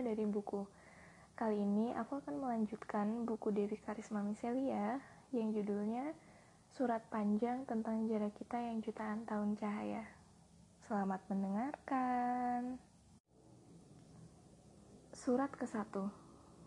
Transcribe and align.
dari 0.00 0.24
Buku. 0.24 0.64
Kali 1.36 1.60
ini 1.60 1.92
aku 1.92 2.24
akan 2.24 2.40
melanjutkan 2.40 3.28
buku 3.28 3.52
Dewi 3.52 3.76
Karisma 3.80 4.24
Miselia 4.24 4.96
yang 5.32 5.52
judulnya 5.52 6.16
Surat 6.72 7.04
Panjang 7.12 7.68
tentang 7.68 8.08
Jarak 8.08 8.32
Kita 8.36 8.56
yang 8.56 8.80
Jutaan 8.80 9.28
Tahun 9.28 9.56
Cahaya. 9.60 10.08
Selamat 10.88 11.20
mendengarkan. 11.28 12.80
Surat 15.12 15.52
ke-1, 15.52 15.92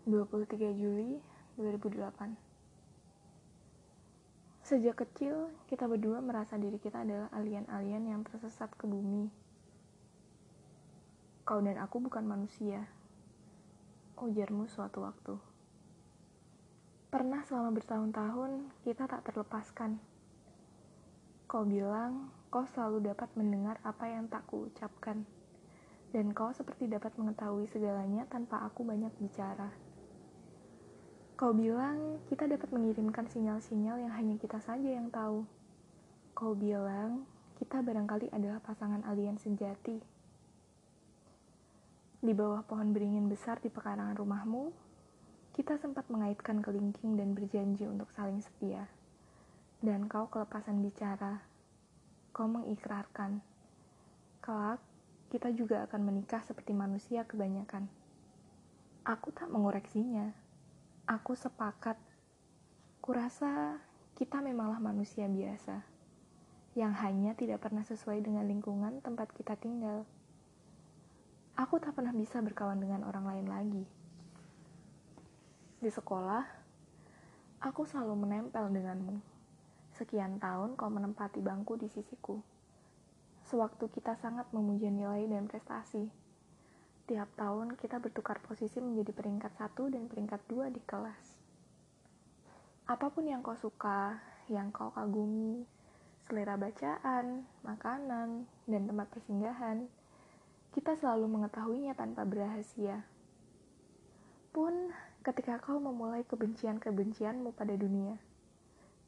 23 0.06 0.70
Juli 0.78 1.18
2008. 1.58 2.38
Sejak 4.62 4.96
kecil, 4.96 5.50
kita 5.66 5.90
berdua 5.90 6.22
merasa 6.22 6.54
diri 6.54 6.78
kita 6.78 7.02
adalah 7.02 7.28
alien-alien 7.34 8.14
yang 8.14 8.22
tersesat 8.22 8.70
ke 8.78 8.86
bumi. 8.86 9.26
Kau 11.44 11.60
dan 11.60 11.76
aku 11.76 12.00
bukan 12.00 12.24
manusia, 12.24 12.88
ujarmu 14.18 14.70
suatu 14.70 15.02
waktu. 15.02 15.34
Pernah 17.10 17.46
selama 17.46 17.70
bertahun-tahun, 17.74 18.74
kita 18.82 19.06
tak 19.06 19.22
terlepaskan. 19.26 20.02
Kau 21.46 21.62
bilang, 21.62 22.30
kau 22.50 22.66
selalu 22.66 23.14
dapat 23.14 23.30
mendengar 23.38 23.78
apa 23.86 24.10
yang 24.10 24.26
tak 24.26 24.42
kuucapkan, 24.50 25.22
dan 26.10 26.34
kau 26.34 26.50
seperti 26.50 26.86
dapat 26.90 27.14
mengetahui 27.14 27.66
segalanya 27.70 28.26
tanpa 28.26 28.62
aku 28.66 28.82
banyak 28.82 29.10
bicara. 29.18 29.70
Kau 31.34 31.50
bilang 31.50 32.22
kita 32.30 32.46
dapat 32.46 32.70
mengirimkan 32.70 33.26
sinyal-sinyal 33.26 34.06
yang 34.06 34.14
hanya 34.14 34.38
kita 34.38 34.62
saja 34.62 34.86
yang 34.86 35.10
tahu. 35.10 35.42
Kau 36.30 36.54
bilang 36.54 37.26
kita 37.58 37.82
barangkali 37.82 38.30
adalah 38.30 38.62
pasangan 38.62 39.02
alien 39.02 39.34
sejati. 39.38 40.13
Di 42.24 42.32
bawah 42.32 42.64
pohon 42.64 42.96
beringin 42.96 43.28
besar 43.28 43.60
di 43.60 43.68
pekarangan 43.68 44.16
rumahmu, 44.16 44.72
kita 45.52 45.76
sempat 45.76 46.08
mengaitkan 46.08 46.64
kelingking 46.64 47.20
dan 47.20 47.36
berjanji 47.36 47.84
untuk 47.84 48.08
saling 48.16 48.40
setia. 48.40 48.88
Dan 49.84 50.08
kau 50.08 50.32
kelepasan 50.32 50.80
bicara. 50.80 51.44
Kau 52.32 52.48
mengikrarkan. 52.48 53.44
Kelak, 54.40 54.80
kita 55.28 55.52
juga 55.52 55.84
akan 55.84 56.00
menikah 56.00 56.40
seperti 56.40 56.72
manusia 56.72 57.28
kebanyakan. 57.28 57.92
Aku 59.04 59.28
tak 59.36 59.52
mengoreksinya 59.52 60.32
aku 61.04 61.36
sepakat. 61.36 62.00
Kurasa 63.04 63.76
kita 64.16 64.40
memanglah 64.40 64.80
manusia 64.80 65.28
biasa 65.28 65.84
yang 66.74 66.96
hanya 66.96 67.36
tidak 67.36 67.60
pernah 67.60 67.84
sesuai 67.84 68.24
dengan 68.24 68.48
lingkungan 68.48 69.04
tempat 69.04 69.30
kita 69.36 69.54
tinggal. 69.60 70.08
Aku 71.54 71.78
tak 71.78 71.94
pernah 71.94 72.10
bisa 72.10 72.42
berkawan 72.42 72.82
dengan 72.82 73.06
orang 73.06 73.24
lain 73.30 73.46
lagi. 73.46 73.84
Di 75.78 75.90
sekolah, 75.90 76.42
aku 77.62 77.86
selalu 77.86 78.26
menempel 78.26 78.70
denganmu. 78.74 79.22
Sekian 79.94 80.42
tahun 80.42 80.74
kau 80.74 80.90
menempati 80.90 81.38
bangku 81.38 81.78
di 81.78 81.86
sisiku. 81.86 82.42
Sewaktu 83.46 83.86
kita 83.92 84.18
sangat 84.18 84.50
memuja 84.50 84.90
nilai 84.90 85.30
dan 85.30 85.46
prestasi 85.46 86.24
Tiap 87.04 87.36
tahun 87.36 87.76
kita 87.76 88.00
bertukar 88.00 88.40
posisi 88.40 88.80
menjadi 88.80 89.12
peringkat 89.12 89.52
satu 89.60 89.92
dan 89.92 90.08
peringkat 90.08 90.40
dua 90.48 90.72
di 90.72 90.80
kelas. 90.88 91.36
Apa 92.88 93.12
pun 93.12 93.28
yang 93.28 93.44
kau 93.44 93.52
suka, 93.60 94.24
yang 94.48 94.72
kau 94.72 94.88
kagumi, 94.88 95.68
selera 96.24 96.56
bacaan, 96.56 97.44
makanan, 97.60 98.48
dan 98.64 98.82
tempat 98.88 99.12
persinggahan, 99.12 99.84
kita 100.74 100.98
selalu 100.98 101.30
mengetahuinya 101.38 101.94
tanpa 101.94 102.26
berahasia. 102.26 103.06
Pun 104.50 104.90
ketika 105.22 105.62
kau 105.62 105.78
memulai 105.78 106.26
kebencian-kebencianmu 106.26 107.54
pada 107.54 107.78
dunia 107.78 108.18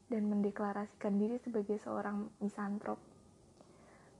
dan 0.07 0.31
mendeklarasikan 0.31 1.19
diri 1.19 1.43
sebagai 1.43 1.83
seorang 1.83 2.31
misantrop, 2.39 3.03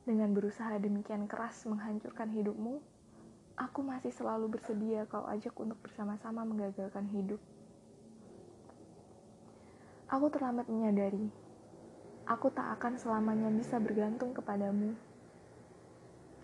dengan 0.03 0.35
berusaha 0.35 0.75
demikian 0.83 1.31
keras 1.31 1.63
menghancurkan 1.71 2.35
hidupmu, 2.35 2.83
aku 3.55 3.81
masih 3.83 4.11
selalu 4.11 4.59
bersedia 4.59 5.07
kau 5.07 5.23
ajak 5.31 5.55
untuk 5.55 5.79
bersama-sama 5.87 6.43
menggagalkan 6.43 7.07
hidup. 7.15 7.39
Aku 10.11 10.31
terlambat 10.35 10.67
menyadari, 10.67 11.31
aku 12.27 12.51
tak 12.51 12.75
akan 12.79 12.99
selamanya 12.99 13.55
bisa 13.55 13.79
bergantung 13.79 14.35
kepadamu. 14.35 14.99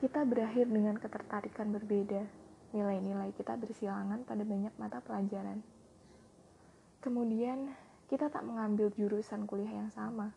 Kita 0.02 0.26
berakhir 0.26 0.66
dengan 0.66 0.98
ketertarikan 0.98 1.70
berbeda, 1.70 2.26
nilai-nilai 2.74 3.30
kita 3.38 3.54
bersilangan 3.54 4.26
pada 4.26 4.42
banyak 4.42 4.74
mata 4.74 4.98
pelajaran. 4.98 5.62
Kemudian, 6.98 7.70
kita 8.10 8.26
tak 8.26 8.42
mengambil 8.42 8.90
jurusan 8.98 9.46
kuliah 9.46 9.70
yang 9.70 9.94
sama, 9.94 10.34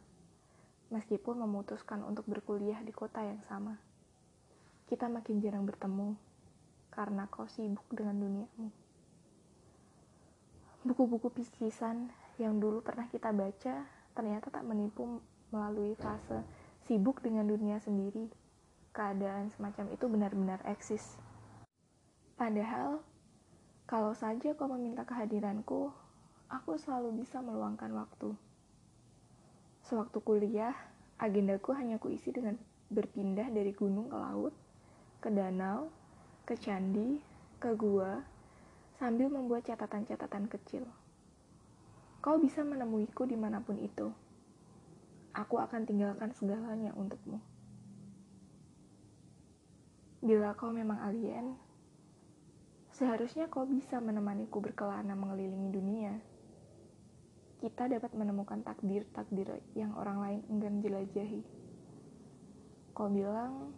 meskipun 0.94 1.42
memutuskan 1.42 2.06
untuk 2.06 2.30
berkuliah 2.30 2.78
di 2.86 2.94
kota 2.94 3.26
yang 3.26 3.42
sama. 3.50 3.82
Kita 4.86 5.10
makin 5.10 5.42
jarang 5.42 5.66
bertemu, 5.66 6.14
karena 6.94 7.26
kau 7.26 7.50
sibuk 7.50 7.90
dengan 7.90 8.22
duniamu. 8.22 8.70
Buku-buku 10.86 11.34
pisisan 11.34 12.14
yang 12.38 12.62
dulu 12.62 12.86
pernah 12.86 13.10
kita 13.10 13.34
baca 13.34 13.82
ternyata 14.14 14.48
tak 14.54 14.62
menipu 14.62 15.18
melalui 15.50 15.98
fase 15.98 16.46
sibuk 16.86 17.26
dengan 17.26 17.50
dunia 17.50 17.82
sendiri. 17.82 18.45
Keadaan 18.96 19.52
semacam 19.52 19.92
itu 19.92 20.08
benar-benar 20.08 20.64
eksis. 20.64 21.20
Padahal, 22.40 23.04
kalau 23.84 24.16
saja 24.16 24.56
kau 24.56 24.72
meminta 24.72 25.04
kehadiranku, 25.04 25.92
aku 26.48 26.80
selalu 26.80 27.20
bisa 27.20 27.44
meluangkan 27.44 27.92
waktu. 27.92 28.32
Sewaktu 29.84 30.24
kuliah, 30.24 30.72
agendaku 31.20 31.76
hanya 31.76 32.00
kuisi 32.00 32.32
dengan 32.32 32.56
berpindah 32.88 33.52
dari 33.52 33.76
gunung 33.76 34.08
ke 34.08 34.16
laut, 34.16 34.56
ke 35.20 35.28
danau, 35.28 35.92
ke 36.48 36.56
candi, 36.56 37.20
ke 37.60 37.76
gua, 37.76 38.24
sambil 38.96 39.28
membuat 39.28 39.68
catatan-catatan 39.68 40.48
kecil. 40.48 40.88
Kau 42.24 42.40
bisa 42.40 42.64
menemuiku 42.64 43.28
di 43.28 43.36
mana 43.36 43.60
pun 43.60 43.76
itu. 43.76 44.08
Aku 45.36 45.60
akan 45.60 45.84
tinggalkan 45.84 46.32
segalanya 46.32 46.96
untukmu. 46.96 47.44
Bila 50.26 50.58
kau 50.58 50.74
memang 50.74 50.98
alien, 51.06 51.54
seharusnya 52.98 53.46
kau 53.46 53.62
bisa 53.70 54.02
menemaniku 54.02 54.58
berkelana 54.58 55.14
mengelilingi 55.14 55.70
dunia. 55.70 56.18
Kita 57.62 57.86
dapat 57.86 58.10
menemukan 58.18 58.66
takdir-takdir 58.66 59.62
yang 59.78 59.94
orang 59.94 60.18
lain 60.26 60.42
enggan 60.50 60.82
jelajahi. 60.82 61.46
Kau 62.98 63.06
bilang, 63.06 63.70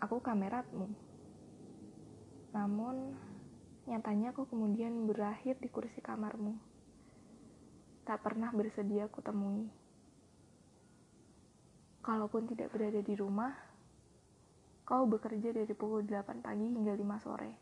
aku 0.00 0.24
kameratmu. 0.24 0.88
Namun, 2.56 3.12
nyatanya 3.92 4.32
aku 4.32 4.48
kemudian 4.48 5.04
berakhir 5.04 5.60
di 5.60 5.68
kursi 5.68 6.00
kamarmu. 6.00 6.56
Tak 8.08 8.24
pernah 8.24 8.48
bersedia 8.56 9.04
aku 9.04 9.20
temui. 9.20 9.68
Kalaupun 12.00 12.48
tidak 12.48 12.72
berada 12.72 13.04
di 13.04 13.12
rumah, 13.12 13.69
kau 14.90 15.06
bekerja 15.06 15.54
dari 15.54 15.70
pukul 15.70 16.02
8 16.02 16.42
pagi 16.42 16.66
hingga 16.66 16.98
5 16.98 17.22
sore. 17.22 17.52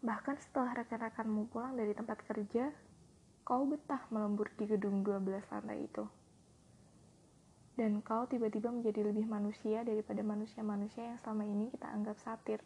Bahkan 0.00 0.36
setelah 0.40 0.72
rekan-rekanmu 0.80 1.52
pulang 1.52 1.76
dari 1.76 1.92
tempat 1.92 2.24
kerja, 2.24 2.72
kau 3.44 3.68
betah 3.68 4.08
melembur 4.08 4.48
di 4.56 4.64
gedung 4.64 5.04
12 5.04 5.44
lantai 5.52 5.84
itu. 5.84 6.08
Dan 7.76 8.00
kau 8.00 8.24
tiba-tiba 8.24 8.72
menjadi 8.72 9.12
lebih 9.12 9.28
manusia 9.28 9.84
daripada 9.84 10.24
manusia-manusia 10.24 11.12
yang 11.12 11.20
selama 11.20 11.44
ini 11.44 11.68
kita 11.68 11.92
anggap 11.92 12.16
satir. 12.24 12.64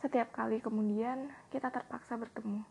Setiap 0.00 0.32
kali 0.32 0.64
kemudian 0.64 1.28
kita 1.52 1.68
terpaksa 1.68 2.16
bertemu. 2.16 2.64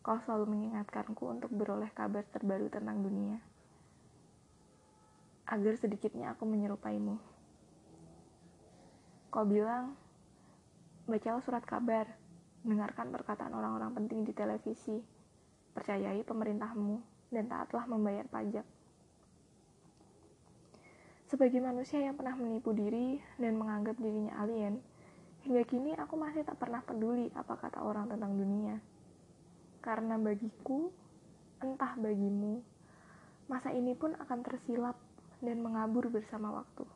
Kau 0.00 0.16
selalu 0.24 0.56
mengingatkanku 0.56 1.24
untuk 1.28 1.52
beroleh 1.52 1.92
kabar 1.92 2.24
terbaru 2.32 2.72
tentang 2.72 3.04
dunia. 3.04 3.44
Agar 5.44 5.76
sedikitnya 5.76 6.32
aku 6.32 6.48
menyerupaimu. 6.48 7.16
Kau 9.28 9.44
bilang, 9.44 9.92
bacalah 11.04 11.42
surat 11.44 11.64
kabar, 11.68 12.08
dengarkan 12.64 13.12
perkataan 13.12 13.52
orang-orang 13.52 13.92
penting 13.92 14.24
di 14.24 14.32
televisi, 14.32 14.96
percayai 15.76 16.24
pemerintahmu, 16.24 17.02
dan 17.28 17.44
taatlah 17.50 17.84
membayar 17.84 18.24
pajak. 18.30 18.64
Sebagai 21.28 21.60
manusia 21.60 22.00
yang 22.00 22.14
pernah 22.14 22.38
menipu 22.38 22.70
diri 22.72 23.18
dan 23.36 23.58
menganggap 23.58 23.98
dirinya 23.98 24.38
alien, 24.38 24.80
Hingga 25.44 25.60
kini 25.68 25.92
aku 25.92 26.16
masih 26.16 26.40
tak 26.40 26.56
pernah 26.56 26.80
peduli 26.80 27.28
apa 27.36 27.60
kata 27.60 27.84
orang 27.84 28.08
tentang 28.08 28.32
dunia. 28.32 28.80
Karena 29.84 30.16
bagiku, 30.16 30.88
entah 31.60 32.00
bagimu, 32.00 32.64
masa 33.44 33.68
ini 33.76 33.92
pun 33.92 34.16
akan 34.16 34.40
tersilap 34.40 34.96
dan 35.44 35.60
mengabur 35.60 36.08
bersama 36.08 36.50
waktu. 36.50 36.88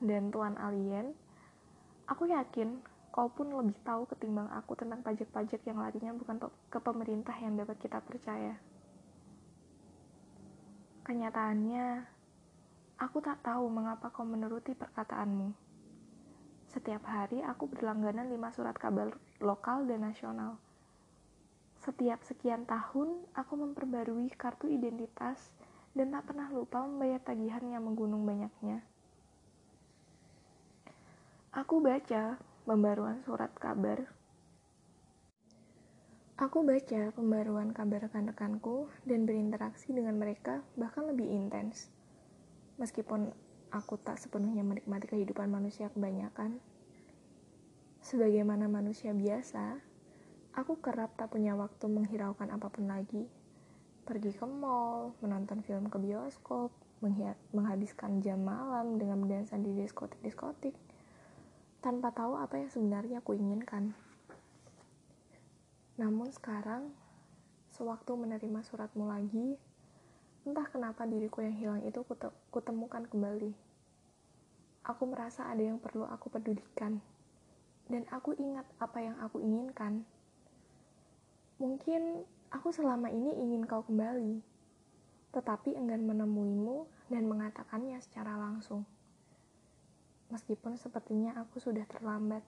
Dan 0.00 0.34
Tuan 0.34 0.58
Alien, 0.58 1.14
aku 2.10 2.26
yakin 2.26 2.82
kau 3.10 3.26
pun 3.30 3.50
lebih 3.50 3.76
tahu 3.82 4.06
ketimbang 4.06 4.46
aku 4.54 4.78
tentang 4.78 5.02
pajak-pajak 5.02 5.60
yang 5.66 5.82
larinya 5.82 6.14
bukan 6.14 6.38
ke 6.70 6.78
pemerintah 6.78 7.34
yang 7.42 7.58
dapat 7.58 7.76
kita 7.82 7.98
percaya. 8.00 8.54
Kenyataannya, 11.04 12.06
aku 13.02 13.18
tak 13.18 13.42
tahu 13.42 13.66
mengapa 13.66 14.14
kau 14.14 14.22
menuruti 14.22 14.78
perkataanmu. 14.78 15.50
Setiap 16.70 17.02
hari 17.02 17.42
aku 17.42 17.66
berlangganan 17.66 18.30
lima 18.30 18.54
surat 18.54 18.78
kabar 18.78 19.10
lokal 19.42 19.90
dan 19.90 20.06
nasional. 20.06 20.54
Setiap 21.82 22.22
sekian 22.22 22.62
tahun, 22.62 23.26
aku 23.34 23.52
memperbarui 23.58 24.30
kartu 24.38 24.70
identitas 24.70 25.50
dan 25.94 26.14
tak 26.14 26.30
pernah 26.30 26.46
lupa 26.54 26.86
membayar 26.86 27.18
tagihan 27.18 27.64
yang 27.66 27.82
menggunung 27.82 28.22
banyaknya. 28.22 28.82
Aku 31.50 31.82
baca 31.82 32.38
pembaruan 32.62 33.18
surat 33.26 33.50
kabar. 33.58 34.06
Aku 36.38 36.62
baca 36.62 37.10
pembaruan 37.12 37.74
kabar 37.74 38.06
rekan-rekanku 38.06 38.86
dan 39.02 39.26
berinteraksi 39.26 39.90
dengan 39.90 40.16
mereka 40.16 40.62
bahkan 40.78 41.10
lebih 41.10 41.26
intens. 41.26 41.90
Meskipun 42.78 43.34
aku 43.74 43.98
tak 43.98 44.16
sepenuhnya 44.22 44.62
menikmati 44.62 45.10
kehidupan 45.10 45.50
manusia 45.50 45.90
kebanyakan. 45.90 46.62
Sebagaimana 48.00 48.70
manusia 48.70 49.12
biasa, 49.12 49.76
aku 50.56 50.80
kerap 50.80 51.12
tak 51.18 51.34
punya 51.34 51.58
waktu 51.58 51.86
menghiraukan 51.90 52.48
apa 52.50 52.72
pun 52.72 52.88
lagi. 52.88 53.28
Pergi 54.10 54.34
ke 54.34 54.42
mall, 54.42 55.14
menonton 55.22 55.62
film 55.62 55.86
ke 55.86 55.94
bioskop, 56.02 56.74
menghabiskan 57.54 58.18
jam 58.18 58.42
malam 58.42 58.98
dengan 58.98 59.22
berdansa 59.22 59.54
di 59.54 59.70
diskotik-diskotik, 59.70 60.74
tanpa 61.78 62.10
tahu 62.10 62.34
apa 62.34 62.58
yang 62.58 62.66
sebenarnya 62.74 63.22
aku 63.22 63.38
inginkan. 63.38 63.94
Namun 65.94 66.26
sekarang, 66.34 66.90
sewaktu 67.70 68.10
menerima 68.18 68.66
suratmu 68.66 69.06
lagi, 69.06 69.54
entah 70.42 70.66
kenapa 70.66 71.06
diriku 71.06 71.46
yang 71.46 71.54
hilang 71.54 71.82
itu 71.86 72.02
kutemukan 72.50 73.06
kembali. 73.06 73.54
Aku 74.90 75.06
merasa 75.06 75.46
ada 75.46 75.62
yang 75.62 75.78
perlu 75.78 76.02
aku 76.10 76.34
pedulikan, 76.34 76.98
dan 77.86 78.02
aku 78.10 78.34
ingat 78.34 78.66
apa 78.82 78.98
yang 79.06 79.14
aku 79.22 79.38
inginkan. 79.38 80.02
Mungkin 81.62 82.26
aku 82.50 82.74
selama 82.74 83.10
ini 83.10 83.34
ingin 83.38 83.66
kau 83.66 83.82
kembali, 83.86 84.42
tetapi 85.34 85.74
enggan 85.74 86.06
menemuimu 86.06 86.86
dan 87.10 87.26
mengatakannya 87.26 87.98
secara 88.02 88.38
langsung 88.38 88.86
meskipun 90.30 90.78
sepertinya 90.78 91.36
aku 91.42 91.58
sudah 91.58 91.84
terlambat. 91.90 92.40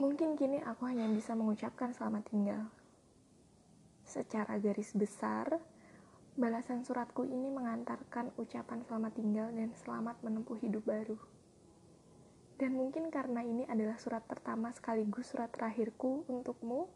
Mungkin 0.00 0.38
kini 0.38 0.64
aku 0.64 0.88
hanya 0.88 1.04
bisa 1.12 1.36
mengucapkan 1.36 1.92
selamat 1.92 2.24
tinggal. 2.32 2.62
Secara 4.06 4.56
garis 4.56 4.96
besar, 4.96 5.60
balasan 6.40 6.88
suratku 6.88 7.28
ini 7.28 7.52
mengantarkan 7.52 8.32
ucapan 8.40 8.80
selamat 8.88 9.12
tinggal 9.12 9.52
dan 9.52 9.76
selamat 9.76 10.16
menempuh 10.24 10.56
hidup 10.56 10.88
baru. 10.88 11.20
Dan 12.60 12.76
mungkin 12.76 13.08
karena 13.08 13.40
ini 13.40 13.64
adalah 13.64 13.96
surat 13.96 14.20
pertama 14.28 14.68
sekaligus 14.68 15.32
surat 15.32 15.48
terakhirku 15.48 16.28
untukmu, 16.28 16.92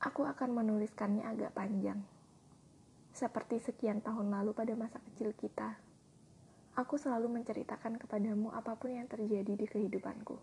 aku 0.00 0.24
akan 0.24 0.56
menuliskannya 0.56 1.28
agak 1.28 1.52
panjang. 1.52 2.00
Seperti 3.12 3.60
sekian 3.60 4.00
tahun 4.00 4.32
lalu 4.32 4.56
pada 4.56 4.72
masa 4.72 5.04
kecil 5.04 5.36
kita, 5.36 5.76
aku 6.80 6.96
selalu 6.96 7.28
menceritakan 7.28 8.00
kepadamu 8.00 8.48
apa 8.56 8.72
pun 8.80 8.96
yang 8.96 9.04
terjadi 9.04 9.52
di 9.52 9.66
kehidupanku. 9.68 10.40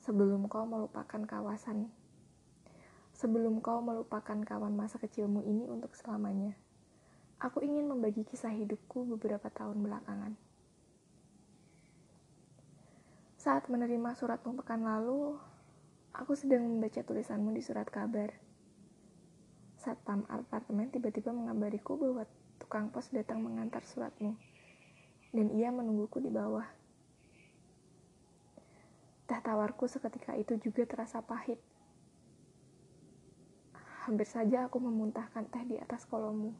Sebelum 0.00 0.48
kau 0.48 0.64
melupakan 0.64 1.20
kawasan, 1.28 1.92
sebelum 3.12 3.60
kau 3.60 3.84
melupakan 3.84 4.40
kawan 4.40 4.72
masa 4.72 4.96
kecilmu 4.96 5.44
ini 5.44 5.68
untuk 5.68 5.92
selamanya, 5.92 6.56
aku 7.36 7.60
ingin 7.60 7.92
membagi 7.92 8.24
kisah 8.24 8.56
hidupku 8.56 9.04
beberapa 9.04 9.52
tahun 9.52 9.84
belakangan. 9.84 10.49
Saat 13.40 13.72
menerima 13.72 14.12
suratmu 14.12 14.60
pekan 14.60 14.84
lalu, 14.84 15.32
aku 16.12 16.36
sedang 16.36 16.60
membaca 16.60 17.00
tulisanmu 17.00 17.56
di 17.56 17.64
surat 17.64 17.88
kabar 17.88 18.36
Satpam 19.80 20.28
apartemen 20.28 20.92
tiba-tiba 20.92 21.32
mengabariku 21.32 21.96
bahwa 21.96 22.28
tukang 22.60 22.92
pos 22.92 23.08
datang 23.08 23.40
mengantar 23.40 23.80
suratmu, 23.80 24.36
dan 25.32 25.48
ia 25.56 25.72
menungguku 25.72 26.20
di 26.20 26.28
bawah. 26.28 26.68
Teh 29.24 29.40
tawarku 29.40 29.88
seketika 29.88 30.36
itu 30.36 30.60
juga 30.60 30.84
terasa 30.84 31.24
pahit. 31.24 31.56
Hampir 34.04 34.28
saja 34.28 34.68
aku 34.68 34.84
memuntahkan 34.84 35.48
teh 35.48 35.64
di 35.64 35.80
atas 35.80 36.04
kolommu. 36.04 36.52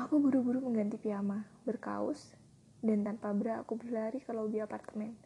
Aku 0.00 0.16
buru-buru 0.16 0.64
mengganti 0.64 0.96
piyama, 0.96 1.44
berkaus, 1.68 2.32
dan 2.78 3.02
tanpa 3.02 3.34
bra 3.34 3.62
aku 3.66 3.74
berlari 3.74 4.22
ke 4.22 4.30
lobi 4.30 4.62
apartemen. 4.62 5.18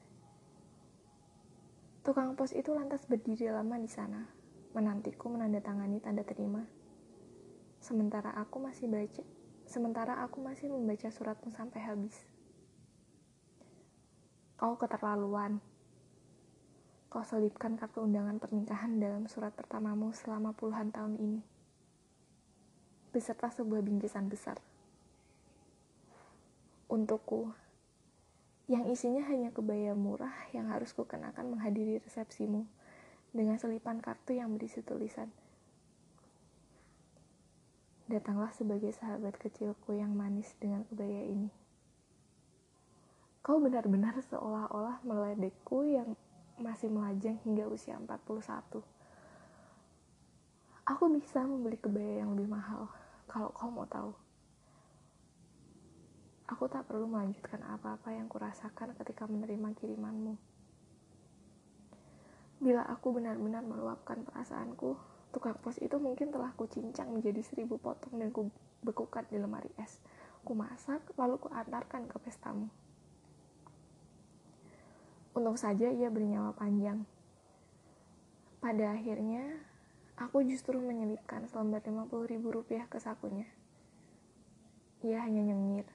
Tukang 2.03 2.35
pos 2.35 2.51
itu 2.57 2.75
lantas 2.75 3.07
berdiri 3.07 3.47
lama 3.53 3.79
di 3.79 3.87
sana, 3.87 4.27
menantiku 4.75 5.31
menandatangani 5.31 6.03
tanda 6.03 6.27
terima. 6.27 6.67
Sementara 7.79 8.35
aku 8.35 8.59
masih 8.59 8.91
baca, 8.91 9.23
sementara 9.69 10.19
aku 10.25 10.43
masih 10.43 10.73
membaca 10.73 11.07
suratmu 11.13 11.55
sampai 11.55 11.81
habis. 11.85 12.17
Kau 14.59 14.79
keterlaluan. 14.79 15.59
Kau 17.13 17.23
selipkan 17.23 17.77
kartu 17.77 18.03
undangan 18.03 18.41
pernikahan 18.41 18.97
dalam 18.97 19.29
surat 19.29 19.53
pertamamu 19.53 20.15
selama 20.17 20.57
puluhan 20.57 20.89
tahun 20.89 21.21
ini. 21.21 21.41
Beserta 23.13 23.53
sebuah 23.53 23.85
bingkisan 23.85 24.33
besar. 24.33 24.57
Untukku, 26.93 27.49
yang 28.69 28.85
isinya 28.85 29.25
hanya 29.25 29.49
kebaya 29.49 29.97
murah 29.97 30.37
yang 30.53 30.69
harus 30.69 30.93
kukenakan 30.93 31.57
menghadiri 31.57 31.97
resepsimu 32.05 32.69
dengan 33.33 33.57
selipan 33.57 34.05
kartu 34.05 34.37
yang 34.37 34.53
berisi 34.53 34.85
tulisan. 34.85 35.33
Datanglah 38.13 38.53
sebagai 38.53 38.93
sahabat 38.93 39.41
kecilku 39.41 39.97
yang 39.97 40.13
manis 40.13 40.53
dengan 40.61 40.85
kebaya 40.85 41.25
ini. 41.33 41.49
Kau 43.41 43.57
benar-benar 43.57 44.21
seolah-olah 44.29 45.01
meledekku 45.01 45.89
yang 45.89 46.13
masih 46.61 46.93
melajang 46.93 47.41
hingga 47.41 47.73
usia 47.73 47.97
41. 47.97 48.85
Aku 50.93 51.09
bisa 51.09 51.41
membeli 51.41 51.81
kebaya 51.81 52.21
yang 52.21 52.37
lebih 52.37 52.53
mahal 52.53 52.93
kalau 53.33 53.49
kau 53.57 53.73
mau 53.73 53.89
tahu. 53.89 54.13
Aku 56.53 56.69
tak 56.69 56.85
perlu 56.85 57.09
melanjutkan 57.09 57.65
apa-apa 57.65 58.13
yang 58.13 58.29
kurasakan 58.29 58.93
ketika 59.01 59.25
menerima 59.25 59.73
kirimanmu. 59.73 60.37
Bila 62.61 62.85
aku 62.93 63.17
benar-benar 63.17 63.65
meluapkan 63.65 64.21
perasaanku, 64.21 65.01
tukang 65.33 65.57
pos 65.65 65.81
itu 65.81 65.97
mungkin 65.97 66.29
telah 66.29 66.53
kucincang 66.53 67.09
menjadi 67.09 67.41
seribu 67.41 67.81
potong 67.81 68.21
dan 68.21 68.29
ku 68.29 68.53
bekukan 68.85 69.25
di 69.33 69.41
lemari 69.41 69.73
es. 69.81 69.97
Ku 70.45 70.53
masak, 70.53 71.01
lalu 71.17 71.41
ku 71.41 71.49
antarkan 71.49 72.05
ke 72.05 72.21
pestamu. 72.21 72.69
Untung 75.33 75.57
saja 75.57 75.89
ia 75.89 76.13
bernyawa 76.13 76.53
panjang. 76.53 77.09
Pada 78.61 78.93
akhirnya, 78.93 79.57
aku 80.21 80.45
justru 80.45 80.77
menyelipkan 80.77 81.49
selembar 81.49 81.81
50 81.81 82.29
ribu 82.29 82.53
rupiah 82.53 82.85
ke 82.93 83.01
sakunya. 83.01 83.49
Ia 85.01 85.25
hanya 85.25 85.49
nyengir. 85.49 85.89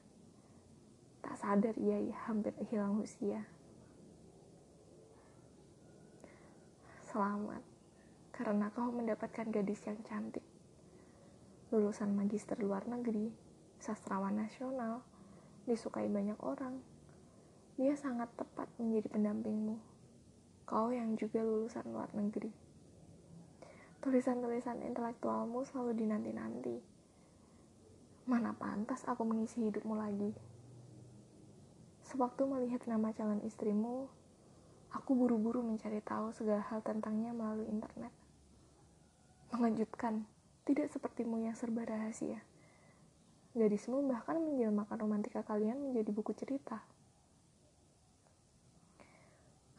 Tak 1.28 1.36
sadar 1.44 1.76
ia, 1.76 2.00
hampir 2.24 2.56
hilang 2.72 3.04
usia. 3.04 3.44
Selamat, 7.04 7.60
karena 8.32 8.72
kau 8.72 8.96
mendapatkan 8.96 9.52
gadis 9.52 9.84
yang 9.84 10.00
cantik. 10.08 10.46
Lulusan 11.68 12.16
magister 12.16 12.56
luar 12.64 12.88
negeri, 12.88 13.36
sastrawan 13.76 14.40
nasional, 14.40 15.04
disukai 15.68 16.08
banyak 16.08 16.40
orang. 16.40 16.80
Dia 17.76 18.00
sangat 18.00 18.32
tepat 18.40 18.72
menjadi 18.80 19.12
pendampingmu. 19.12 19.76
Kau 20.64 20.96
yang 20.96 21.20
juga 21.20 21.44
lulusan 21.44 21.92
luar 21.92 22.08
negeri. 22.16 22.56
Tulisan-tulisan 24.00 24.80
intelektualmu 24.80 25.68
selalu 25.68 25.92
dinanti-nanti. 25.92 26.80
Mana 28.32 28.56
pantas 28.56 29.04
aku 29.04 29.28
mengisi 29.28 29.68
hidupmu 29.68 29.92
lagi. 30.00 30.32
Sewaktu 32.08 32.48
melihat 32.48 32.88
nama 32.88 33.12
calon 33.12 33.44
istrimu, 33.44 34.08
Aku 34.96 35.20
buru-buru 35.20 35.60
mencari 35.60 36.00
tahu 36.00 36.32
segala 36.32 36.64
hal 36.72 36.80
tentangnya 36.80 37.36
melalui 37.36 37.68
internet. 37.68 38.14
mengejutkan, 39.48 40.28
tidak 40.68 40.92
sepertimu 40.92 41.40
yang 41.40 41.56
serba 41.56 41.88
rahasia. 41.88 42.44
Gadismu 43.56 44.04
bahkan 44.12 44.38
menjelmakan 44.38 45.08
romantika 45.08 45.40
kalian 45.42 45.80
menjadi 45.80 46.12
buku 46.12 46.36
cerita. 46.36 46.84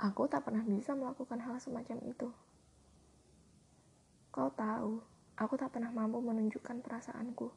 Aku 0.00 0.24
tak 0.26 0.48
pernah 0.48 0.64
bisa 0.64 0.96
melakukan 0.96 1.36
hal 1.44 1.60
semacam 1.60 1.98
itu. 2.08 2.28
Kau 4.32 4.48
tahu, 4.56 5.04
aku 5.36 5.54
tak 5.60 5.76
pernah 5.76 5.92
mampu 5.92 6.18
menunjukkan 6.24 6.80
perasaanku. 6.80 7.52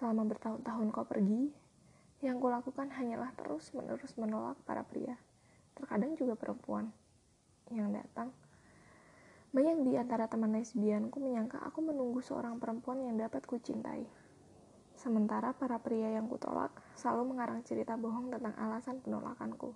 Selama 0.00 0.24
bertahun-tahun 0.26 0.88
kau 0.96 1.04
pergi, 1.04 1.52
yang 2.20 2.36
kulakukan 2.36 2.92
hanyalah 2.92 3.32
terus-menerus 3.32 4.12
menolak 4.20 4.60
para 4.68 4.84
pria, 4.84 5.16
terkadang 5.72 6.12
juga 6.20 6.36
perempuan, 6.36 6.92
yang 7.72 7.88
datang. 7.88 8.28
Banyak 9.50 9.88
di 9.88 9.96
antara 9.96 10.28
teman 10.28 10.54
lesbianku 10.54 11.16
menyangka 11.18 11.58
aku 11.64 11.80
menunggu 11.82 12.20
seorang 12.22 12.60
perempuan 12.60 13.02
yang 13.02 13.16
dapat 13.16 13.42
kucintai. 13.48 14.04
Sementara 14.94 15.56
para 15.56 15.80
pria 15.80 16.12
yang 16.12 16.28
kutolak 16.28 16.76
selalu 16.92 17.32
mengarang 17.32 17.64
cerita 17.64 17.96
bohong 17.96 18.28
tentang 18.28 18.52
alasan 18.60 19.00
penolakanku. 19.00 19.72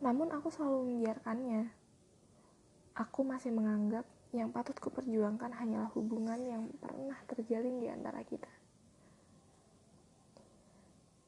Namun 0.00 0.32
aku 0.32 0.48
selalu 0.48 0.88
membiarkannya. 0.88 1.68
Aku 2.96 3.28
masih 3.28 3.52
menganggap 3.52 4.08
yang 4.32 4.48
patut 4.48 4.74
kuperjuangkan 4.80 5.52
hanyalah 5.52 5.92
hubungan 5.92 6.40
yang 6.48 6.62
pernah 6.80 7.20
terjalin 7.28 7.76
di 7.76 7.92
antara 7.92 8.24
kita. 8.24 8.48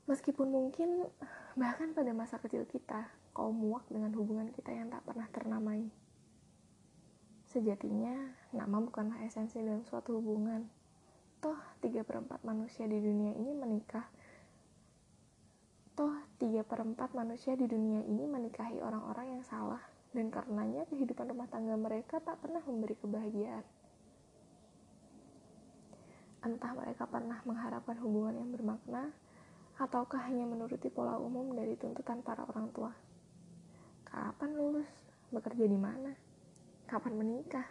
Meskipun 0.08 0.48
mungkin 0.48 1.04
bahkan 1.52 1.92
pada 1.92 2.16
masa 2.16 2.40
kecil 2.40 2.64
kita, 2.64 3.12
kau 3.36 3.52
muak 3.52 3.84
dengan 3.92 4.10
hubungan 4.16 4.48
kita 4.50 4.72
yang 4.72 4.88
tak 4.88 5.04
pernah 5.04 5.28
ternamai. 5.28 5.84
Sejatinya, 7.48 8.32
nama 8.56 8.80
bukanlah 8.80 9.20
esensi 9.28 9.60
dalam 9.60 9.84
suatu 9.84 10.16
hubungan. 10.16 10.64
Toh, 11.44 11.60
tiga 11.84 12.02
perempat 12.02 12.40
manusia 12.42 12.88
di 12.88 12.98
dunia 12.98 13.36
ini 13.36 13.52
menikah 13.52 14.08
Toh, 15.98 16.14
tiga 16.38 16.62
perempat 16.62 17.10
manusia 17.10 17.58
di 17.58 17.66
dunia 17.66 18.06
ini 18.06 18.22
menikahi 18.22 18.78
orang-orang 18.78 19.34
yang 19.34 19.42
salah, 19.42 19.82
dan 20.14 20.30
karenanya 20.30 20.86
kehidupan 20.86 21.26
rumah 21.26 21.50
tangga 21.50 21.74
mereka 21.74 22.22
tak 22.22 22.38
pernah 22.38 22.62
memberi 22.62 22.94
kebahagiaan. 22.94 23.66
Entah 26.46 26.70
mereka 26.78 27.02
pernah 27.10 27.42
mengharapkan 27.42 27.98
hubungan 27.98 28.38
yang 28.38 28.46
bermakna, 28.54 29.10
ataukah 29.78 30.26
hanya 30.26 30.44
menuruti 30.44 30.90
pola 30.90 31.16
umum 31.16 31.54
dari 31.54 31.78
tuntutan 31.78 32.20
para 32.20 32.42
orang 32.44 32.68
tua. 32.75 32.92
Kapan 34.04 34.58
lulus? 34.58 34.90
Bekerja 35.30 35.64
di 35.64 35.78
mana? 35.78 36.12
Kapan 36.90 37.14
menikah? 37.14 37.66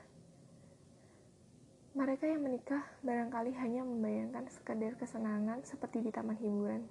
Mereka 1.93 2.25
yang 2.29 2.47
menikah 2.47 2.87
barangkali 3.03 3.51
hanya 3.59 3.83
membayangkan 3.83 4.47
sekadar 4.49 4.95
kesenangan 4.95 5.65
seperti 5.67 6.05
di 6.05 6.13
taman 6.13 6.37
hiburan 6.37 6.85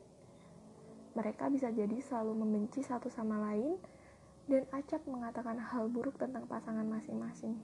mereka 1.16 1.48
bisa 1.48 1.72
jadi 1.72 1.96
selalu 1.96 2.44
membenci 2.44 2.84
satu 2.84 3.08
sama 3.08 3.40
lain 3.40 3.80
dan 4.52 4.68
acap 4.68 5.00
mengatakan 5.08 5.56
hal 5.56 5.88
buruk 5.88 6.20
tentang 6.20 6.44
pasangan 6.44 6.84
masing-masing. 6.84 7.56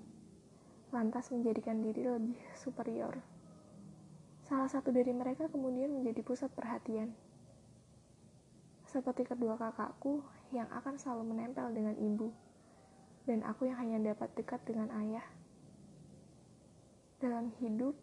Lantas 0.89 1.29
menjadikan 1.29 1.85
diri 1.85 2.01
lebih 2.01 2.41
superior. 2.57 3.21
Salah 4.49 4.73
satu 4.73 4.89
dari 4.89 5.13
mereka 5.13 5.53
kemudian 5.53 5.93
menjadi 5.93 6.25
pusat 6.25 6.49
perhatian. 6.57 7.13
Seperti 8.93 9.25
kedua 9.25 9.57
kakakku 9.57 10.21
yang 10.53 10.69
akan 10.69 11.01
selalu 11.01 11.33
menempel 11.33 11.73
dengan 11.73 11.97
ibu, 11.97 12.29
dan 13.25 13.41
aku 13.41 13.65
yang 13.73 13.81
hanya 13.81 14.13
dapat 14.13 14.29
dekat 14.37 14.61
dengan 14.69 14.93
ayah. 15.01 15.25
Dalam 17.17 17.49
hidup, 17.57 17.97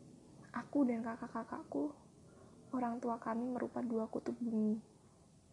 aku 0.50 0.90
dan 0.90 1.06
kakak-kakakku, 1.06 1.94
orang 2.74 2.98
tua 2.98 3.22
kami 3.22 3.46
merupakan 3.46 3.86
dua 3.86 4.10
kutub 4.10 4.34
bumi 4.42 4.82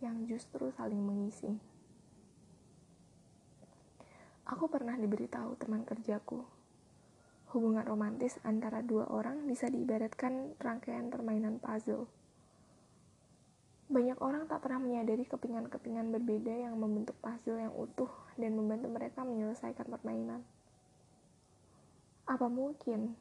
yang 0.00 0.24
justru 0.24 0.72
saling 0.72 1.04
mengisi. 1.04 1.52
Aku 4.48 4.72
pernah 4.72 4.96
diberitahu 4.96 5.60
teman 5.60 5.84
kerjaku, 5.84 6.48
hubungan 7.52 7.84
romantis 7.84 8.40
antara 8.40 8.80
dua 8.80 9.04
orang 9.12 9.44
bisa 9.44 9.68
diibaratkan 9.68 10.56
rangkaian 10.56 11.12
permainan 11.12 11.60
puzzle. 11.60 12.08
Banyak 13.86 14.18
orang 14.18 14.50
tak 14.50 14.66
pernah 14.66 14.82
menyadari 14.82 15.22
kepingan-kepingan 15.26 16.10
berbeda 16.10 16.50
yang 16.50 16.74
membentuk 16.74 17.14
puzzle 17.22 17.62
yang 17.62 17.74
utuh 17.74 18.10
dan 18.34 18.58
membantu 18.58 18.90
mereka 18.90 19.22
menyelesaikan 19.22 19.86
permainan. 19.86 20.42
Apa 22.26 22.50
mungkin 22.50 23.14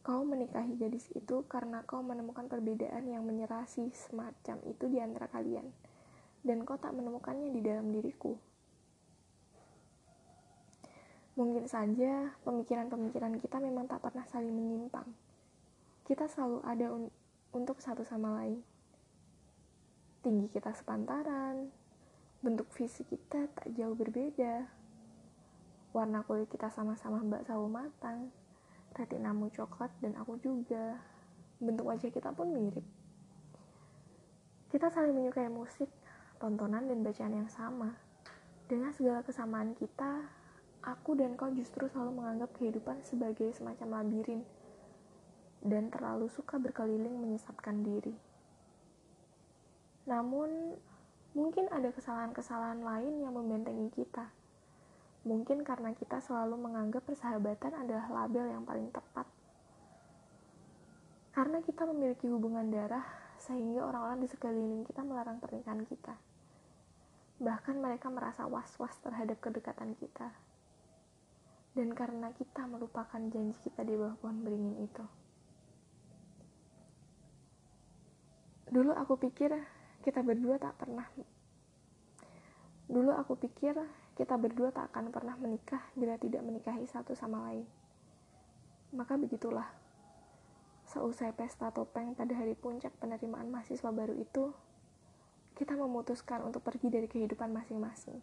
Kau 0.00 0.24
menikahi 0.24 0.80
gadis 0.80 1.12
itu 1.12 1.44
karena 1.44 1.84
kau 1.84 2.00
menemukan 2.00 2.48
perbedaan 2.48 3.04
yang 3.04 3.20
menyerasi 3.20 3.92
semacam 3.92 4.56
itu 4.64 4.88
di 4.88 4.96
antara 4.96 5.28
kalian, 5.28 5.68
dan 6.40 6.64
kau 6.64 6.80
tak 6.80 6.96
menemukannya 6.96 7.52
di 7.52 7.60
dalam 7.60 7.92
diriku. 7.92 8.32
Mungkin 11.36 11.68
saja 11.68 12.32
pemikiran-pemikiran 12.48 13.44
kita 13.44 13.60
memang 13.60 13.92
tak 13.92 14.00
pernah 14.00 14.24
saling 14.24 14.56
menyimpang. 14.56 15.04
Kita 16.08 16.24
selalu 16.32 16.64
ada 16.64 16.86
un 16.96 17.12
untuk 17.52 17.84
satu 17.84 18.00
sama 18.00 18.40
lain. 18.40 18.64
Tinggi 20.20 20.52
kita 20.52 20.76
sepantaran, 20.76 21.72
bentuk 22.44 22.68
fisik 22.76 23.08
kita 23.08 23.48
tak 23.56 23.72
jauh 23.72 23.96
berbeda, 23.96 24.68
warna 25.96 26.20
kulit 26.28 26.44
kita 26.52 26.68
sama-sama 26.68 27.24
mbak 27.24 27.48
sawo 27.48 27.72
matang, 27.72 28.28
retinamu 28.92 29.48
coklat 29.48 29.88
dan 30.04 30.12
aku 30.20 30.36
juga. 30.36 31.00
Bentuk 31.56 31.88
wajah 31.88 32.12
kita 32.12 32.36
pun 32.36 32.52
mirip. 32.52 32.84
Kita 34.68 34.92
saling 34.92 35.16
menyukai 35.16 35.48
musik 35.48 35.88
tontonan 36.36 36.84
dan 36.84 37.00
bacaan 37.00 37.40
yang 37.40 37.48
sama. 37.48 37.96
Dengan 38.68 38.92
segala 38.92 39.24
kesamaan 39.24 39.72
kita 39.72 40.28
aku 40.84 41.16
dan 41.16 41.32
kau 41.32 41.48
justru 41.48 41.88
selalu 41.88 42.20
menganggap 42.20 42.52
kehidupan 42.60 43.00
sebagai 43.08 43.56
semacam 43.56 44.04
labirin 44.04 44.44
dan 45.64 45.88
terlalu 45.88 46.28
suka 46.28 46.60
berkeliling 46.60 47.16
menyesatkan 47.16 47.80
diri 47.80 48.29
namun 50.10 50.74
mungkin 51.38 51.70
ada 51.70 51.94
kesalahan-kesalahan 51.94 52.82
lain 52.82 53.22
yang 53.22 53.30
membentengi 53.30 53.94
kita 53.94 54.26
Mungkin 55.20 55.60
karena 55.68 55.92
kita 55.92 56.16
selalu 56.24 56.56
menganggap 56.56 57.04
persahabatan 57.04 57.76
adalah 57.76 58.08
label 58.08 58.48
yang 58.48 58.64
paling 58.64 58.88
tepat. 58.88 59.28
Karena 61.36 61.60
kita 61.60 61.84
memiliki 61.84 62.24
hubungan 62.32 62.72
darah, 62.72 63.04
sehingga 63.36 63.84
orang-orang 63.84 64.24
di 64.24 64.28
sekeliling 64.32 64.82
kita 64.88 65.04
melarang 65.04 65.36
pernikahan 65.36 65.84
kita. 65.84 66.16
Bahkan 67.36 67.76
mereka 67.84 68.08
merasa 68.08 68.48
was-was 68.48 68.96
terhadap 69.04 69.36
kedekatan 69.44 69.92
kita. 70.00 70.32
Dan 71.76 71.92
karena 71.92 72.32
kita 72.32 72.64
melupakan 72.64 73.20
janji 73.20 73.56
kita 73.60 73.84
di 73.84 73.94
bawah 74.00 74.16
pohon 74.24 74.40
beringin 74.40 74.88
itu. 74.88 75.04
Dulu 78.72 78.96
aku 78.96 79.20
pikir 79.20 79.52
kita 80.00 80.24
berdua 80.24 80.56
tak 80.56 80.80
pernah 80.80 81.06
Dulu 82.90 83.14
aku 83.14 83.38
pikir 83.38 83.78
kita 84.18 84.34
berdua 84.34 84.74
tak 84.74 84.90
akan 84.90 85.14
pernah 85.14 85.38
menikah 85.38 85.78
bila 85.94 86.18
tidak 86.18 86.42
menikahi 86.42 86.90
satu 86.90 87.14
sama 87.14 87.46
lain. 87.46 87.62
Maka 88.90 89.14
begitulah. 89.14 89.70
Seusai 90.90 91.30
pesta 91.30 91.70
topeng 91.70 92.18
pada 92.18 92.34
hari 92.34 92.58
puncak 92.58 92.90
penerimaan 92.98 93.46
mahasiswa 93.46 93.94
baru 93.94 94.18
itu, 94.18 94.50
kita 95.54 95.78
memutuskan 95.78 96.42
untuk 96.42 96.66
pergi 96.66 96.90
dari 96.90 97.06
kehidupan 97.06 97.54
masing-masing. 97.54 98.18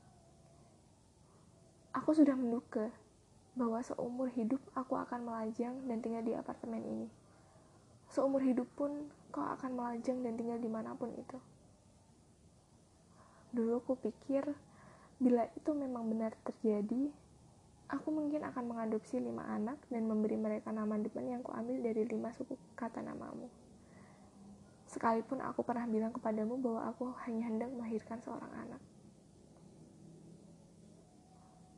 Aku 1.95 2.11
sudah 2.11 2.35
menduga 2.35 2.91
bahwa 3.55 3.79
seumur 3.79 4.27
hidup 4.35 4.59
aku 4.75 4.99
akan 4.99 5.31
melajang 5.31 5.79
dan 5.87 6.03
tinggal 6.03 6.27
di 6.27 6.35
apartemen 6.35 6.83
ini. 6.83 7.07
Seumur 8.11 8.43
hidup 8.43 8.67
pun 8.75 9.07
kau 9.31 9.47
akan 9.47 9.79
melajang 9.79 10.19
dan 10.27 10.35
tinggal 10.35 10.59
di 10.59 10.67
mana 10.67 10.91
pun 10.91 11.15
itu. 11.15 11.39
Dulu 13.57 13.81
aku 13.81 13.97
pikir 13.97 14.45
Bila 15.17 15.49
itu 15.57 15.73
memang 15.73 16.05
benar 16.13 16.37
terjadi, 16.45 17.09
aku 17.89 18.07
mungkin 18.13 18.45
akan 18.45 18.69
mengadopsi 18.69 19.17
lima 19.17 19.49
anak 19.49 19.81
dan 19.89 20.05
memberi 20.05 20.37
mereka 20.37 20.69
nama 20.69 20.93
depan 20.93 21.25
yang 21.25 21.41
kuambil 21.41 21.81
dari 21.81 22.05
lima 22.05 22.29
suku 22.29 22.53
kata 22.77 23.01
namamu. 23.01 23.49
Sekalipun 24.85 25.41
aku 25.41 25.65
pernah 25.65 25.89
bilang 25.89 26.13
kepadamu 26.13 26.61
bahwa 26.61 26.85
aku 26.85 27.17
hanya 27.25 27.49
hendak 27.49 27.73
melahirkan 27.73 28.21
seorang 28.21 28.53
anak. 28.53 28.81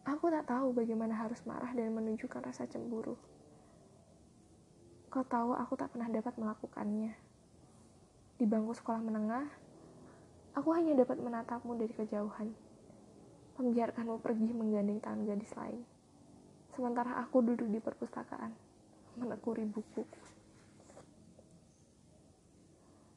Aku 0.04 0.28
tak 0.28 0.52
tahu 0.52 0.76
bagaimana 0.76 1.16
harus 1.16 1.40
marah 1.48 1.72
dan 1.72 1.96
menunjukkan 1.96 2.44
rasa 2.44 2.68
cemburu. 2.68 3.16
Kau 5.08 5.24
tahu 5.24 5.56
aku 5.56 5.80
tak 5.80 5.96
pernah 5.96 6.12
dapat 6.12 6.36
melakukannya. 6.36 7.16
Di 8.36 8.46
bangku 8.46 8.76
sekolah 8.76 9.00
menengah, 9.00 9.48
aku 10.60 10.76
hanya 10.76 10.92
dapat 11.00 11.24
menatapmu 11.24 11.80
dari 11.80 11.96
kejauhan 11.96 12.52
membiarkanmu 13.60 14.24
pergi 14.24 14.56
menggandeng 14.56 15.04
tangan 15.04 15.28
gadis 15.28 15.52
lain. 15.60 15.84
sementara 16.72 17.20
aku 17.20 17.44
duduk 17.44 17.68
di 17.68 17.84
perpustakaan, 17.84 18.56
menekuri 19.20 19.68
buku. 19.68 20.08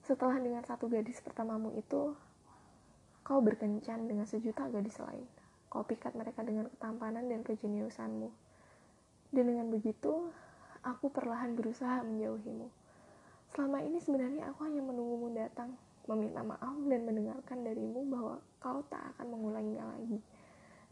Setelah 0.02 0.42
dengan 0.42 0.66
satu 0.66 0.90
gadis 0.90 1.22
pertamamu 1.22 1.70
itu, 1.78 2.11
kau 3.22 3.38
berkencan 3.38 4.11
dengan 4.11 4.26
sejuta 4.26 4.66
gadis 4.66 4.99
lain. 4.99 5.22
Kau 5.70 5.87
pikat 5.87 6.18
mereka 6.18 6.42
dengan 6.42 6.66
ketampanan 6.75 7.30
dan 7.30 7.46
kejeniusanmu. 7.46 8.34
Dan 9.30 9.44
dengan 9.46 9.70
begitu, 9.70 10.34
aku 10.82 11.06
perlahan 11.14 11.54
berusaha 11.54 12.02
menjauhimu. 12.02 12.66
Selama 13.54 13.78
ini 13.87 14.02
sebenarnya 14.02 14.50
aku 14.50 14.66
hanya 14.66 14.82
menunggumu 14.82 15.30
datang, 15.38 15.78
meminta 16.11 16.42
maaf 16.42 16.76
dan 16.90 17.06
mendengarkan 17.06 17.62
darimu 17.62 18.02
bahwa 18.11 18.37
kau 18.59 18.82
tak 18.90 19.14
akan 19.14 19.26
mengulanginya 19.30 19.87
lagi. 19.94 20.18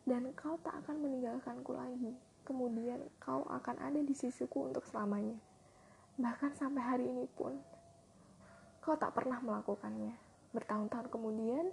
Dan 0.06 0.30
kau 0.38 0.56
tak 0.62 0.80
akan 0.86 1.02
meninggalkanku 1.02 1.74
lagi. 1.74 2.12
Kemudian 2.46 2.98
kau 3.22 3.44
akan 3.46 3.76
ada 3.78 4.00
di 4.00 4.14
sisiku 4.16 4.70
untuk 4.70 4.82
selamanya. 4.86 5.38
Bahkan 6.18 6.56
sampai 6.56 6.82
hari 6.82 7.06
ini 7.06 7.24
pun, 7.30 7.54
kau 8.82 8.96
tak 8.96 9.14
pernah 9.14 9.38
melakukannya. 9.40 10.16
Bertahun-tahun 10.50 11.08
kemudian, 11.12 11.70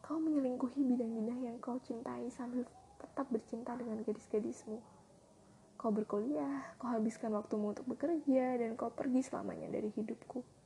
kau 0.00 0.16
menyelingkuhi 0.16 0.80
bidang-bidang 0.80 1.40
yang 1.44 1.56
kau 1.60 1.76
cintai 1.82 2.30
sambil 2.32 2.64
tetap 2.98 3.26
bercinta 3.28 3.76
dengan 3.76 4.00
gadis-gadismu. 4.00 4.80
Kau 5.76 5.90
berkuliah, 5.90 6.72
kau 6.78 6.88
habiskan 6.88 7.34
waktumu 7.34 7.74
untuk 7.74 7.84
bekerja, 7.90 8.54
dan 8.54 8.78
kau 8.78 8.94
pergi 8.94 9.20
selamanya 9.26 9.66
dari 9.66 9.90
hidupku. 9.90 10.61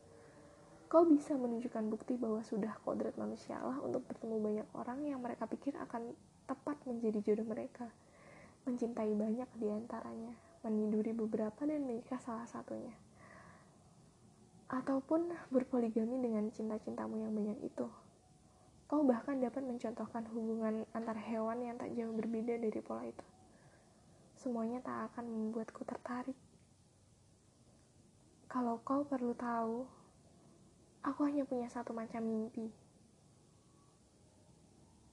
Kau 0.86 1.02
bisa 1.02 1.34
menunjukkan 1.34 1.90
bukti 1.90 2.14
bahwa 2.14 2.40
sudah 2.46 2.78
kodrat 2.86 3.18
manusia 3.18 3.58
Allah 3.58 3.82
untuk 3.82 4.06
bertemu 4.06 4.36
banyak 4.38 4.68
orang 4.78 5.02
yang 5.02 5.18
mereka 5.18 5.50
pikir 5.50 5.74
akan 5.76 6.14
tepat 6.46 6.78
menjadi 6.86 7.18
jodoh 7.22 7.46
mereka. 7.46 7.90
Mencintai 8.66 9.14
banyak 9.14 9.50
di 9.58 9.66
antaranya, 9.70 10.34
meniduri 10.62 11.10
beberapa 11.10 11.66
dan 11.66 11.86
menikah 11.86 12.18
salah 12.22 12.46
satunya. 12.46 12.94
Ataupun 14.70 15.30
berpoligami 15.50 16.18
dengan 16.22 16.50
cinta-cintamu 16.50 17.18
yang 17.22 17.34
banyak 17.34 17.58
itu. 17.66 17.86
Kau 18.86 19.02
bahkan 19.02 19.42
dapat 19.42 19.66
mencontohkan 19.66 20.26
hubungan 20.30 20.86
antar 20.94 21.18
hewan 21.18 21.62
yang 21.62 21.74
tak 21.74 21.90
jauh 21.94 22.14
berbeda 22.14 22.54
dari 22.58 22.78
pola 22.78 23.02
itu 23.06 23.26
semuanya 24.46 24.78
tak 24.78 25.10
akan 25.10 25.26
membuatku 25.26 25.82
tertarik. 25.82 26.38
Kalau 28.46 28.78
kau 28.86 29.02
perlu 29.02 29.34
tahu, 29.34 29.82
aku 31.06 31.22
hanya 31.22 31.46
punya 31.46 31.70
satu 31.70 31.94
macam 31.94 32.26
mimpi. 32.26 32.66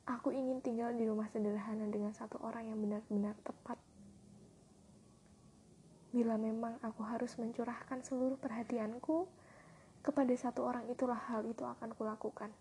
Aku 0.10 0.34
ingin 0.34 0.60
tinggal 0.60 0.90
di 0.98 1.06
rumah 1.06 1.30
sederhana 1.30 1.86
dengan 1.88 2.12
satu 2.18 2.42
orang 2.42 2.66
yang 2.66 2.82
benar-benar 2.82 3.38
tepat. 3.46 3.78
Bila 6.10 6.36
memang 6.42 6.82
aku 6.82 7.06
harus 7.06 7.38
mencurahkan 7.38 8.02
seluruh 8.02 8.36
perhatianku 8.42 9.30
kepada 10.04 10.34
satu 10.36 10.66
orang 10.66 10.90
itulah 10.90 11.16
hal 11.30 11.46
itu 11.46 11.64
akan 11.64 11.94
kulakukan. 11.96 12.52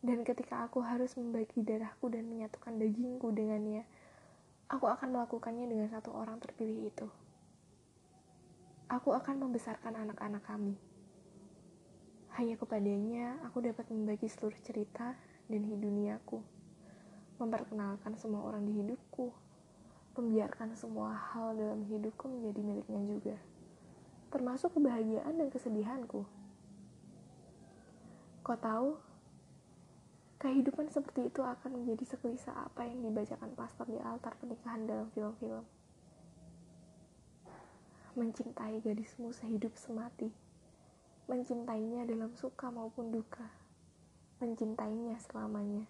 Dan 0.00 0.24
ketika 0.24 0.64
aku 0.64 0.80
harus 0.80 1.14
membagi 1.14 1.60
darahku 1.60 2.08
dan 2.10 2.26
menyatukan 2.26 2.74
dagingku 2.80 3.30
dengannya, 3.30 3.84
aku 4.66 4.88
akan 4.88 5.14
melakukannya 5.14 5.70
dengan 5.70 5.88
satu 5.92 6.10
orang 6.16 6.40
terpilih 6.40 6.88
itu. 6.88 7.06
Aku 8.88 9.12
akan 9.12 9.44
membesarkan 9.44 9.94
anak-anak 9.94 10.42
kami. 10.48 10.74
Hanya 12.38 12.54
kepadanya 12.54 13.42
aku 13.42 13.58
dapat 13.66 13.90
membagi 13.90 14.30
seluruh 14.30 14.54
cerita 14.62 15.18
dan 15.50 15.66
duniaku, 15.66 16.38
memperkenalkan 17.42 18.14
semua 18.14 18.46
orang 18.46 18.62
di 18.62 18.78
hidupku, 18.78 19.34
membiarkan 20.14 20.78
semua 20.78 21.18
hal 21.18 21.58
dalam 21.58 21.82
hidupku 21.90 22.30
menjadi 22.30 22.60
miliknya 22.62 23.02
juga, 23.10 23.36
termasuk 24.30 24.70
kebahagiaan 24.78 25.34
dan 25.34 25.50
kesedihanku. 25.50 26.22
Kau 28.46 28.54
tahu, 28.54 29.02
Kehidupan 30.38 30.86
seperti 30.86 31.34
itu 31.34 31.42
akan 31.42 31.82
menjadi 31.82 32.14
sekelisa 32.14 32.54
apa 32.54 32.86
yang 32.86 33.02
dibacakan 33.02 33.58
pastor 33.58 33.90
di 33.90 33.98
altar 33.98 34.38
pernikahan 34.38 34.86
dalam 34.86 35.10
film-film. 35.10 35.66
Mencintai 38.14 38.78
gadismu 38.78 39.34
sehidup 39.34 39.74
semati. 39.74 40.30
Mencintainya 41.28 42.08
dalam 42.08 42.32
suka 42.34 42.72
maupun 42.72 43.12
duka. 43.12 43.44
Mencintainya 44.40 45.20
selamanya. 45.20 45.84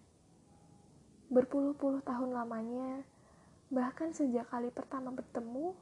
Berpuluh-puluh 1.31 2.03
tahun 2.03 2.35
lamanya, 2.35 3.07
bahkan 3.73 4.11
sejak 4.11 4.51
kali 4.51 4.69
pertama 4.75 5.15
bertemu, 5.15 5.73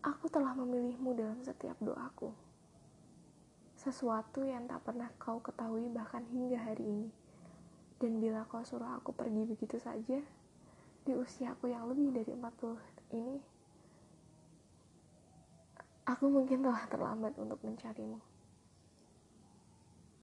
aku 0.00 0.30
telah 0.32 0.54
memilihmu 0.54 1.12
dalam 1.18 1.42
setiap 1.42 1.76
doaku. 1.82 2.30
Sesuatu 3.74 4.46
yang 4.46 4.70
tak 4.70 4.86
pernah 4.86 5.10
kau 5.18 5.42
ketahui 5.42 5.90
bahkan 5.90 6.22
hingga 6.30 6.62
hari 6.62 6.86
ini 6.86 7.10
dan 8.00 8.16
bila 8.16 8.48
kau 8.48 8.64
suruh 8.64 8.96
aku 8.96 9.12
pergi 9.12 9.44
begitu 9.44 9.76
saja, 9.76 10.24
di 11.04 11.12
usia 11.12 11.52
aku 11.52 11.68
yang 11.68 11.84
lebih 11.84 12.16
dari 12.16 12.32
40 12.32 12.80
ini, 13.12 13.36
aku 16.08 16.24
mungkin 16.32 16.64
telah 16.64 16.88
terlambat 16.88 17.36
untuk 17.36 17.60
mencarimu. 17.60 18.29